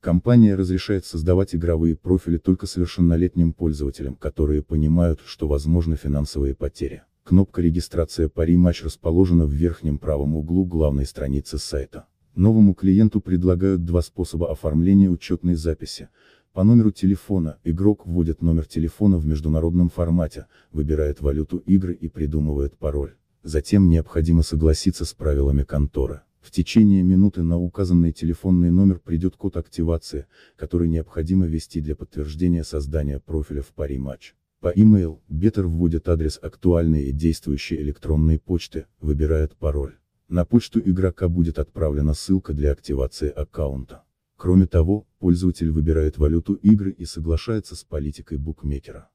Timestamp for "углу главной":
10.36-11.04